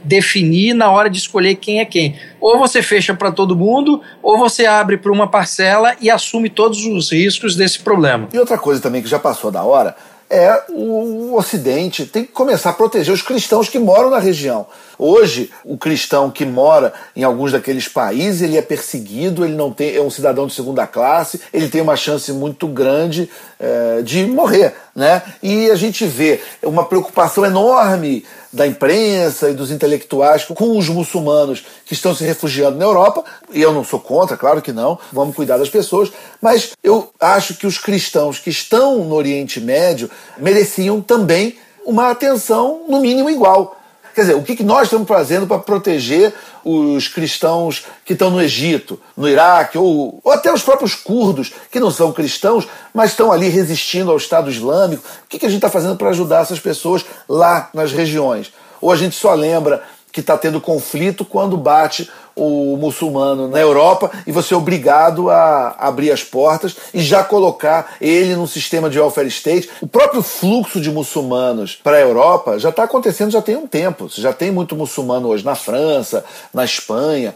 [0.04, 2.16] definir na hora de escolher quem é quem.
[2.40, 6.86] Ou você fecha para todo mundo, ou você abre para uma parcela e assume todos
[6.86, 8.30] os riscos desse problema.
[8.34, 9.96] E outra coisa também que já passou da hora
[10.30, 14.66] é o Ocidente tem que começar a proteger os cristãos que moram na região.
[14.98, 19.96] Hoje, o cristão que mora em alguns daqueles países, ele é perseguido, ele não tem,
[19.96, 24.74] é um cidadão de segunda classe, ele tem uma chance muito grande é, de morrer.
[24.96, 25.22] Né?
[25.42, 31.66] E a gente vê uma preocupação enorme da imprensa e dos intelectuais com os muçulmanos
[31.86, 35.36] que estão se refugiando na Europa, e eu não sou contra, claro que não, vamos
[35.36, 41.02] cuidar das pessoas, mas eu acho que os cristãos que estão no Oriente Médio mereciam
[41.02, 43.78] também uma atenção, no mínimo, igual.
[44.16, 48.98] Quer dizer, o que nós estamos fazendo para proteger os cristãos que estão no Egito,
[49.16, 53.50] no Iraque, ou, ou até os próprios curdos, que não são cristãos, mas estão ali
[53.50, 55.04] resistindo ao Estado Islâmico?
[55.26, 58.54] O que a gente está fazendo para ajudar essas pessoas lá nas regiões?
[58.80, 64.12] Ou a gente só lembra que está tendo conflito quando bate o muçulmano na Europa
[64.28, 69.00] e você é obrigado a abrir as portas e já colocar ele num sistema de
[69.00, 69.70] welfare state.
[69.82, 74.10] O próprio fluxo de muçulmanos para a Europa já está acontecendo já tem um tempo.
[74.10, 77.34] Você já tem muito muçulmano hoje na França, na Espanha.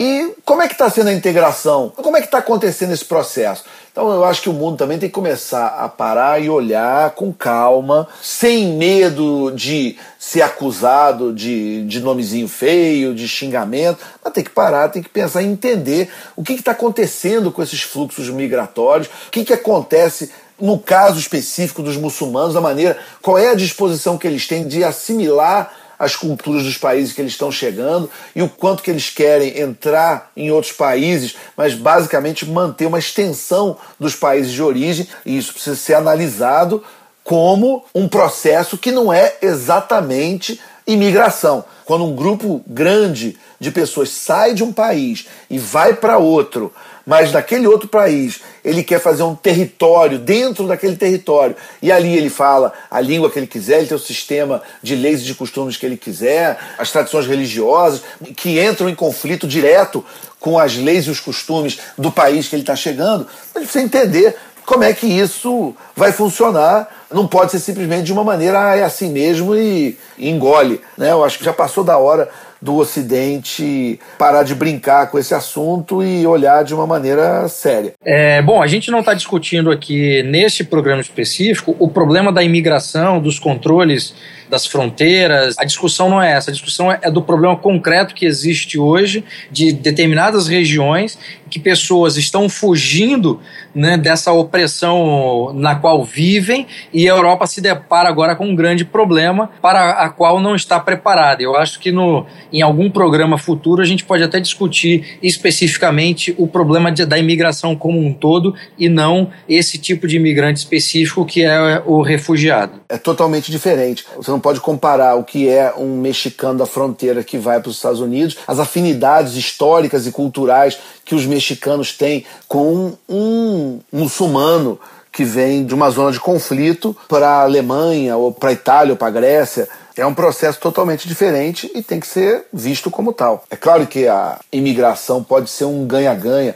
[0.00, 1.92] E como é que está sendo a integração?
[1.96, 3.64] Como é que está acontecendo esse processo?
[3.90, 7.32] Então eu acho que o mundo também tem que começar a parar e olhar com
[7.32, 14.50] calma, sem medo de ser acusado de, de nomezinho feio, de xingamento, mas tem que
[14.50, 19.30] parar, tem que pensar e entender o que está acontecendo com esses fluxos migratórios, o
[19.32, 20.30] que, que acontece
[20.60, 24.84] no caso específico dos muçulmanos, a maneira, qual é a disposição que eles têm de
[24.84, 29.58] assimilar as culturas dos países que eles estão chegando e o quanto que eles querem
[29.58, 35.52] entrar em outros países, mas basicamente manter uma extensão dos países de origem, e isso
[35.52, 36.82] precisa ser analisado
[37.24, 41.64] como um processo que não é exatamente imigração.
[41.84, 46.72] Quando um grupo grande de pessoas sai de um país e vai para outro,
[47.08, 52.28] mas naquele outro país ele quer fazer um território dentro daquele território e ali ele
[52.28, 55.78] fala a língua que ele quiser, ele tem o sistema de leis e de costumes
[55.78, 58.02] que ele quiser, as tradições religiosas
[58.36, 60.04] que entram em conflito direto
[60.38, 63.26] com as leis e os costumes do país que ele está chegando.
[63.56, 67.06] Gente precisa entender como é que isso vai funcionar.
[67.10, 70.82] Não pode ser simplesmente de uma maneira, ah, é assim mesmo e, e engole.
[70.94, 71.10] Né?
[71.10, 72.28] Eu acho que já passou da hora
[72.60, 77.94] do Ocidente parar de brincar com esse assunto e olhar de uma maneira séria.
[78.04, 83.20] É, bom, a gente não está discutindo aqui nesse programa específico o problema da imigração,
[83.20, 84.14] dos controles
[84.48, 85.56] das fronteiras.
[85.58, 89.72] A discussão não é essa, a discussão é do problema concreto que existe hoje de
[89.72, 91.18] determinadas regiões
[91.48, 93.40] que pessoas estão fugindo
[93.74, 98.84] né, dessa opressão na qual vivem e a Europa se depara agora com um grande
[98.84, 101.42] problema para a qual não está preparada.
[101.42, 106.46] Eu acho que no, em algum programa futuro a gente pode até discutir especificamente o
[106.46, 111.42] problema de, da imigração como um todo e não esse tipo de imigrante específico que
[111.42, 112.80] é o refugiado.
[112.88, 114.06] É totalmente diferente.
[114.16, 117.76] Você não pode comparar o que é um mexicano da fronteira que vai para os
[117.76, 124.78] Estados Unidos, as afinidades históricas e culturais que os mexicanos têm com um muçulmano
[125.18, 128.96] que vem de uma zona de conflito para a Alemanha ou para a Itália ou
[128.96, 129.68] para a Grécia.
[129.96, 133.42] É um processo totalmente diferente e tem que ser visto como tal.
[133.50, 136.54] É claro que a imigração pode ser um ganha-ganha,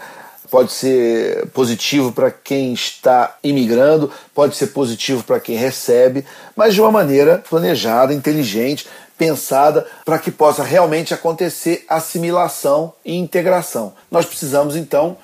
[0.48, 6.81] pode ser positivo para quem está imigrando, pode ser positivo para quem recebe, mas de
[6.81, 8.87] uma maneira planejada, inteligente,
[9.18, 13.92] pensada para que possa realmente acontecer assimilação e integração.
[14.09, 15.16] Nós precisamos então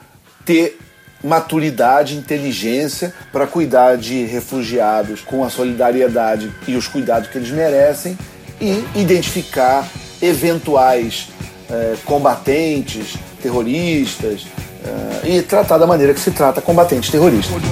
[0.44, 0.76] ter
[1.22, 8.16] maturidade, inteligência para cuidar de refugiados com a solidariedade e os cuidados que eles merecem
[8.60, 9.88] e identificar
[10.22, 11.28] eventuais
[11.70, 14.46] eh, combatentes, terroristas
[14.84, 17.62] eh, e tratar da maneira que se trata combatentes terroristas.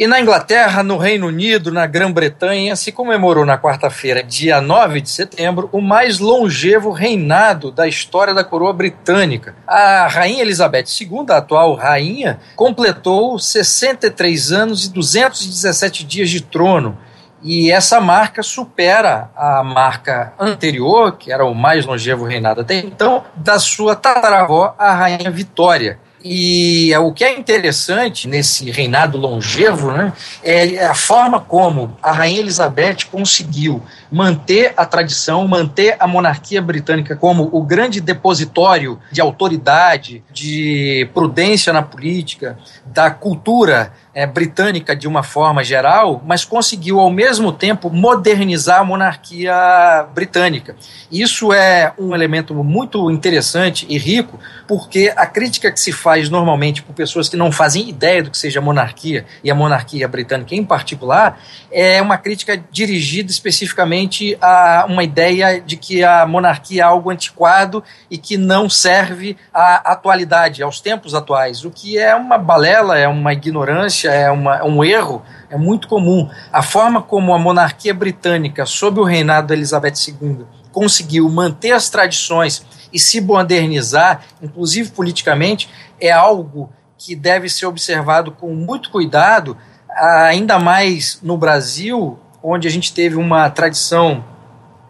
[0.00, 5.10] E na Inglaterra, no Reino Unido, na Grã-Bretanha, se comemorou na quarta-feira, dia 9 de
[5.10, 9.54] setembro, o mais longevo reinado da história da coroa britânica.
[9.66, 16.96] A Rainha Elizabeth II, a atual rainha, completou 63 anos e 217 dias de trono.
[17.42, 23.22] E essa marca supera a marca anterior, que era o mais longevo reinado até então,
[23.36, 25.98] da sua tataravó, a Rainha Vitória.
[26.22, 30.12] E o que é interessante nesse reinado longevo né,
[30.42, 37.14] é a forma como a Rainha Elizabeth conseguiu manter a tradição, manter a monarquia britânica
[37.14, 45.06] como o grande depositório de autoridade, de prudência na política, da cultura é, britânica de
[45.06, 50.74] uma forma geral, mas conseguiu ao mesmo tempo modernizar a monarquia britânica.
[51.10, 56.82] Isso é um elemento muito interessante e rico, porque a crítica que se faz normalmente
[56.82, 60.54] por pessoas que não fazem ideia do que seja a monarquia e a monarquia britânica
[60.54, 61.38] em particular
[61.70, 63.99] é uma crítica dirigida especificamente
[64.40, 69.92] a uma ideia de que a monarquia é algo antiquado e que não serve à
[69.92, 74.64] atualidade, aos tempos atuais, o que é uma balela, é uma ignorância, é, uma, é
[74.64, 76.28] um erro, é muito comum.
[76.52, 81.90] A forma como a monarquia britânica, sob o reinado da Elizabeth II, conseguiu manter as
[81.90, 85.68] tradições e se modernizar, inclusive politicamente,
[86.00, 89.56] é algo que deve ser observado com muito cuidado,
[89.96, 94.24] ainda mais no Brasil, onde a gente teve uma tradição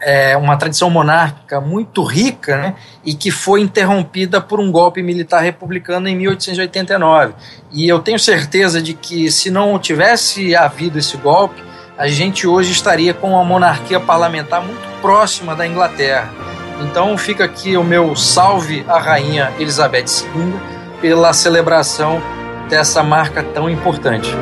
[0.00, 2.74] é, uma tradição monárquica muito rica né,
[3.04, 7.34] e que foi interrompida por um golpe militar republicano em 1889.
[7.70, 11.62] E eu tenho certeza de que se não tivesse havido esse golpe,
[11.98, 16.30] a gente hoje estaria com uma monarquia parlamentar muito próxima da Inglaterra.
[16.80, 20.54] Então fica aqui o meu salve à rainha Elizabeth II
[21.00, 22.22] pela celebração
[22.70, 24.34] dessa marca tão importante.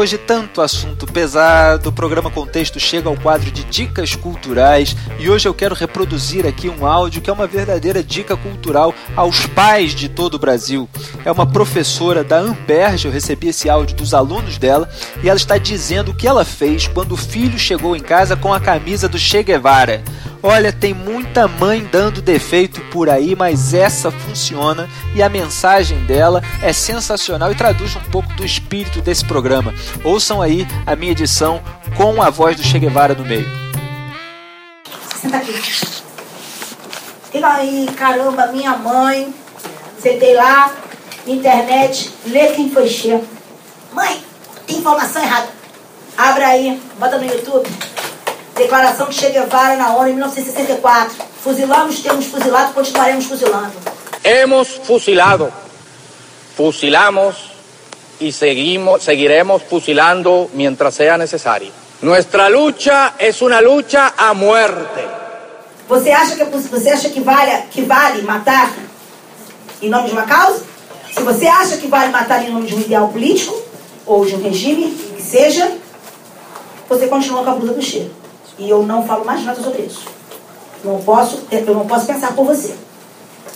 [0.00, 5.28] Depois de tanto assunto pesado, o programa Contexto chega ao quadro de dicas culturais e
[5.28, 9.94] hoje eu quero reproduzir aqui um áudio que é uma verdadeira dica cultural aos pais
[9.94, 10.88] de todo o Brasil.
[11.22, 14.88] É uma professora da Amperge, eu recebi esse áudio dos alunos dela
[15.22, 18.54] e ela está dizendo o que ela fez quando o filho chegou em casa com
[18.54, 20.02] a camisa do Che Guevara.
[20.42, 26.42] Olha, tem muita mãe dando defeito por aí, mas essa funciona e a mensagem dela
[26.62, 29.74] é sensacional e traduz um pouco do espírito desse programa.
[30.02, 31.62] Ouçam aí a minha edição
[31.94, 33.46] com a voz do Che Guevara no meio.
[35.20, 35.52] Senta aqui.
[37.34, 39.34] E aí, caramba, minha mãe.
[39.98, 40.74] Sentei lá,
[41.26, 43.20] internet, lê quem foi Che.
[43.92, 44.24] Mãe,
[44.66, 45.48] tem informação errada.
[46.16, 47.68] Abre aí, bota no YouTube.
[48.60, 51.16] Declaração de Che Guevara na ONU em 1964.
[51.42, 53.72] Fuzilamos, temos fuzilado, continuaremos fuzilando.
[54.22, 55.50] Hemos fusilado,
[56.54, 57.36] fusilamos
[58.20, 61.72] y seguimos, seguiremos fusilando mientras sea necesario.
[62.02, 65.08] Nuestra lucha es una lucha a muerte.
[65.88, 68.70] Você acha que, você acha que, vale, que vale matar
[69.80, 70.62] em nome de uma causa?
[71.10, 73.58] Se você acha que vale matar em nome de um ideal político,
[74.04, 75.72] ou de um regime, que seja,
[76.88, 78.19] você continua com a blusa do cheiro.
[78.60, 80.04] E eu não falo mais nada sobre isso.
[80.84, 82.74] Não posso, eu não posso pensar por você.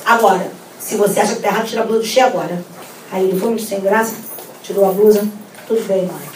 [0.05, 0.51] Agora,
[0.81, 2.65] se você acha que tá errado, tira a blusa do Che agora.
[3.13, 4.15] Aí ele foi muito sem graça,
[4.63, 5.23] tirou a blusa,
[5.69, 6.29] tudo bem, mãe.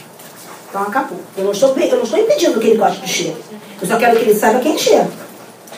[0.69, 1.19] Então acabou.
[1.35, 3.35] Eu não estou, eu não estou impedindo que ele goste do Che.
[3.81, 5.07] Eu só quero que ele saiba quem é Che.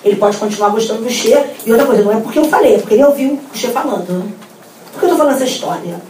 [0.04, 1.46] Ele pode continuar gostando do Che.
[1.64, 4.12] E outra coisa, não é porque eu falei, é porque ele ouviu o Che falando.
[4.12, 4.32] Né?
[4.92, 6.00] Por que eu estou falando essa história?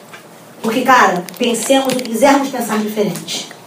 [0.63, 3.60] Porque, cara, pensemos quisermos pensar diferente.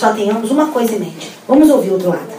[0.00, 1.30] Só tenhamos uma coisa em mente.
[1.46, 2.32] Vamos ouvir o outro lado.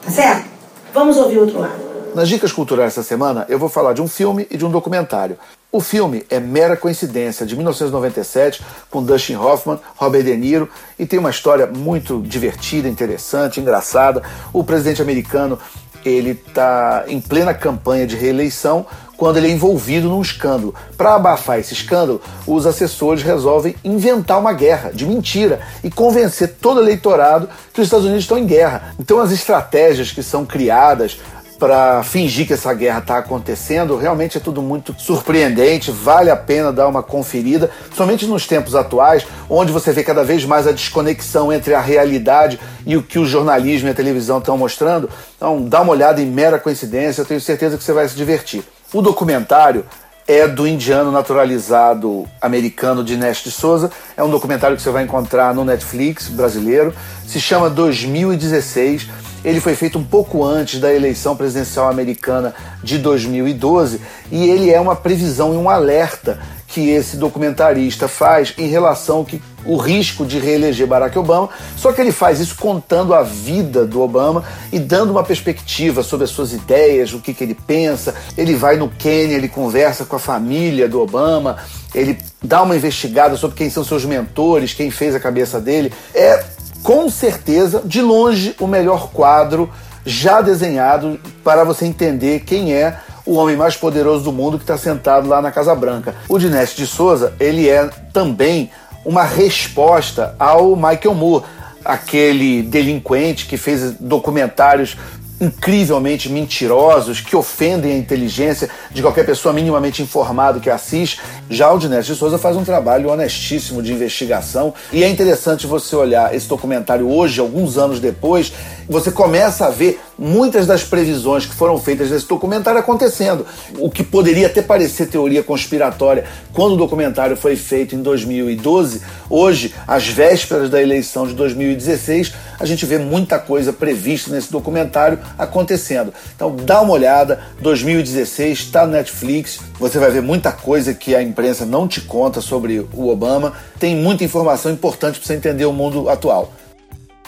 [0.00, 0.48] Tá certo?
[0.94, 1.74] Vamos ouvir o outro lado.
[2.14, 5.36] Nas dicas culturais essa semana, eu vou falar de um filme e de um documentário.
[5.72, 11.18] O filme é Mera Coincidência, de 1997, com Dustin Hoffman, Robert De Niro, e tem
[11.18, 14.22] uma história muito divertida, interessante, engraçada.
[14.52, 15.58] O presidente americano
[16.04, 18.86] ele está em plena campanha de reeleição
[19.16, 20.74] quando ele é envolvido num escândalo.
[20.96, 26.80] Para abafar esse escândalo, os assessores resolvem inventar uma guerra de mentira e convencer todo
[26.80, 28.94] eleitorado que os Estados Unidos estão em guerra.
[28.98, 31.18] Então as estratégias que são criadas
[31.58, 36.72] para fingir que essa guerra está acontecendo, realmente é tudo muito surpreendente, vale a pena
[36.72, 41.52] dar uma conferida, somente nos tempos atuais, onde você vê cada vez mais a desconexão
[41.52, 45.08] entre a realidade e o que o jornalismo e a televisão estão mostrando.
[45.36, 48.62] Então, dá uma olhada em mera coincidência, eu tenho certeza que você vai se divertir.
[48.92, 49.84] O documentário
[50.28, 53.90] é do indiano naturalizado americano Dinesh de Souza.
[54.16, 56.94] É um documentário que você vai encontrar no Netflix brasileiro.
[57.26, 59.08] Se chama 2016
[59.46, 64.80] ele foi feito um pouco antes da eleição presidencial americana de 2012 e ele é
[64.80, 70.24] uma previsão e um alerta que esse documentarista faz em relação ao que o risco
[70.24, 74.78] de reeleger Barack Obama, só que ele faz isso contando a vida do Obama e
[74.78, 78.14] dando uma perspectiva sobre as suas ideias, o que, que ele pensa.
[78.36, 81.56] Ele vai no Quênia, ele conversa com a família do Obama,
[81.94, 85.92] ele dá uma investigada sobre quem são seus mentores, quem fez a cabeça dele.
[86.14, 86.44] É
[86.82, 89.68] com certeza, de longe, o melhor quadro
[90.04, 92.96] já desenhado para você entender quem é
[93.26, 96.14] o homem mais poderoso do mundo que está sentado lá na Casa Branca.
[96.28, 98.70] O Dinesh de Souza, ele é também
[99.06, 101.44] uma resposta ao Michael Moore,
[101.84, 104.96] aquele delinquente que fez documentários
[105.40, 111.20] incrivelmente mentirosos, que ofendem a inteligência de qualquer pessoa minimamente informado que assiste.
[111.48, 115.94] Já o Dinesh de Souza faz um trabalho honestíssimo de investigação e é interessante você
[115.94, 118.52] olhar esse documentário hoje, alguns anos depois,
[118.88, 123.46] você começa a ver muitas das previsões que foram feitas nesse documentário acontecendo.
[123.78, 129.74] O que poderia até parecer teoria conspiratória quando o documentário foi feito em 2012, hoje,
[129.86, 136.12] às vésperas da eleição de 2016, a gente vê muita coisa prevista nesse documentário acontecendo.
[136.34, 141.22] Então dá uma olhada, 2016 está no Netflix, você vai ver muita coisa que a
[141.22, 145.72] imprensa não te conta sobre o Obama, tem muita informação importante para você entender o
[145.72, 146.52] mundo atual.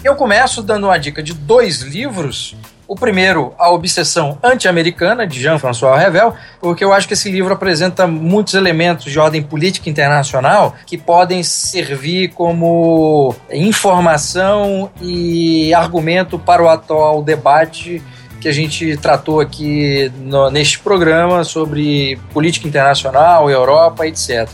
[0.04, 2.56] Eu começo dando uma dica de dois livros.
[2.86, 8.06] O primeiro, A Obsessão Anti-Americana, de Jean-François Revel, porque eu acho que esse livro apresenta
[8.06, 16.68] muitos elementos de ordem política internacional que podem servir como informação e argumento para o
[16.68, 18.02] atual debate
[18.40, 24.48] que a gente tratou aqui no, neste programa sobre política internacional, Europa, etc.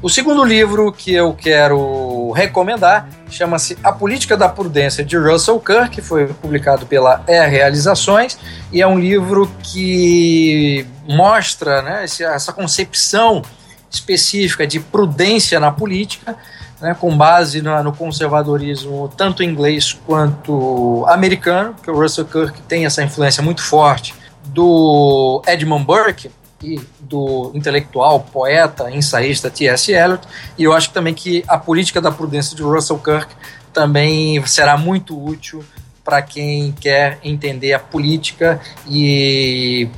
[0.00, 5.90] O segundo livro que eu quero recomendar chama-se A Política da Prudência de Russell Kirk,
[5.90, 7.46] que foi publicado pela E!
[7.48, 8.38] Realizações,
[8.72, 13.42] e é um livro que mostra né, essa concepção
[13.90, 16.36] específica de prudência na política,
[16.80, 22.86] né, com base no, no, conservadorismo tanto inglês quanto americano, que o Russell Kirk tem
[22.86, 26.30] essa influência muito forte do Edmund Burke,
[26.62, 29.92] e do intelectual, poeta, ensaísta T.S.
[29.92, 33.32] Eliot, e eu acho também que a política da prudência de Russell Kirk
[33.72, 35.64] também será muito útil
[36.04, 39.88] para quem quer entender a política e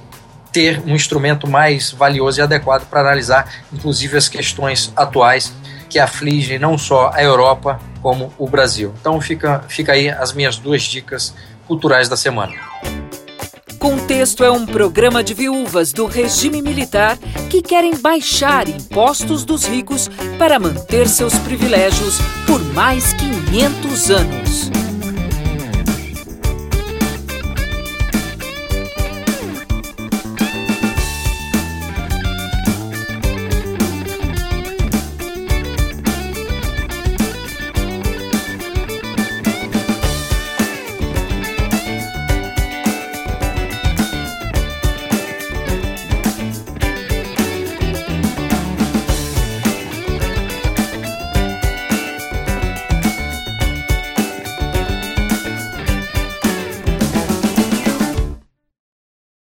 [0.53, 5.53] ter um instrumento mais valioso e adequado para analisar, inclusive, as questões atuais
[5.89, 8.93] que afligem não só a Europa como o Brasil.
[9.01, 11.35] Então fica, fica aí as minhas duas dicas
[11.67, 12.53] culturais da semana.
[13.81, 17.17] Contexto é um programa de viúvas do regime militar
[17.49, 20.07] que querem baixar impostos dos ricos
[20.39, 24.90] para manter seus privilégios por mais 500 anos.